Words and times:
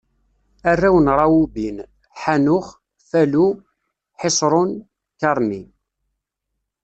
Arraw 0.71 0.97
n 1.05 1.07
Rawubin: 1.17 1.77
Ḥanux, 2.21 2.65
Falu, 3.09 3.47
Ḥiṣrun, 4.19 4.71
Karmi. 5.19 5.61